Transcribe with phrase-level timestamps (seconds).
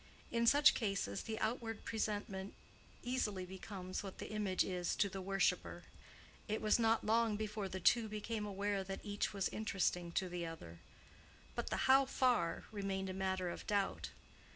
[0.31, 2.55] In such cases the outward presentment
[3.03, 5.83] easily becomes what the image is to the worshipper.
[6.47, 10.43] It was not long before the two became aware that each was interesting to the
[10.43, 10.79] other;
[11.53, 14.09] but the "how far" remained a matter of doubt.